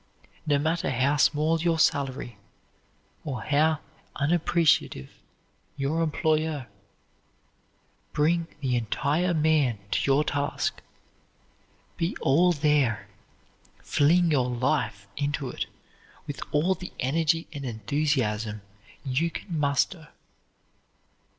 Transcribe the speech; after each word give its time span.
No 0.47 0.57
matter 0.57 0.89
how 0.89 1.17
small 1.17 1.59
your 1.61 1.77
salary, 1.77 2.39
or 3.23 3.43
how 3.43 3.81
unappreciative 4.15 5.11
your 5.77 6.01
employer, 6.01 6.65
bring 8.11 8.47
the 8.61 8.75
entire 8.75 9.35
man 9.35 9.77
to 9.91 10.01
your 10.11 10.23
task; 10.23 10.81
be 11.97 12.17
all 12.19 12.51
there; 12.51 13.09
fling 13.83 14.31
your 14.31 14.49
life 14.49 15.05
into 15.17 15.49
it 15.51 15.67
with 16.25 16.41
all 16.51 16.73
the 16.73 16.91
energy 16.99 17.45
and 17.53 17.63
enthusiasm 17.63 18.63
you 19.05 19.29
can 19.29 19.55
muster. 19.55 20.09